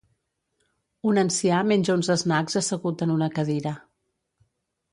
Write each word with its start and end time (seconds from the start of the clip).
Un 1.09 1.19
ancià 1.23 1.59
menja 1.73 1.97
uns 1.99 2.09
snacks 2.23 2.59
assegut 2.63 3.07
en 3.07 3.13
una 3.19 3.31
cadira. 3.39 3.77